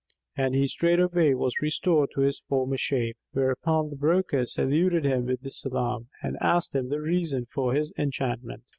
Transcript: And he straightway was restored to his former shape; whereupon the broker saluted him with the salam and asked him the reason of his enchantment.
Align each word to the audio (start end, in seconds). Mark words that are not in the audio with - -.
And 0.35 0.55
he 0.55 0.65
straightway 0.65 1.35
was 1.35 1.61
restored 1.61 2.09
to 2.15 2.21
his 2.21 2.39
former 2.49 2.75
shape; 2.75 3.17
whereupon 3.33 3.91
the 3.91 3.95
broker 3.95 4.47
saluted 4.47 5.05
him 5.05 5.27
with 5.27 5.41
the 5.41 5.51
salam 5.51 6.07
and 6.23 6.39
asked 6.41 6.73
him 6.73 6.89
the 6.89 6.99
reason 6.99 7.45
of 7.55 7.75
his 7.75 7.93
enchantment. 7.99 8.63